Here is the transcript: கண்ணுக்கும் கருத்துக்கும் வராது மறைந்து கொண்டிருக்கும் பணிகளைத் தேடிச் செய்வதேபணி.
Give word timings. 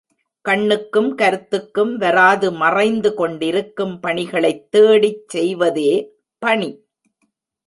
கண்ணுக்கும் 0.41 1.15
கருத்துக்கும் 1.15 1.97
வராது 1.97 2.51
மறைந்து 2.51 3.13
கொண்டிருக்கும் 3.13 3.99
பணிகளைத் 3.99 4.71
தேடிச் 4.71 5.35
செய்வதேபணி. 5.35 6.69